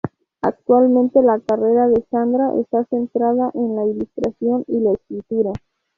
Actualmente 0.41 1.21
la 1.21 1.39
carrera 1.41 1.87
de 1.87 2.03
Sandra 2.09 2.51
está 2.59 2.83
centrada 2.85 3.51
en 3.53 3.75
la 3.75 3.85
ilustración 3.85 4.63
y 4.65 4.79
la 4.79 4.93
escritura. 4.93 5.51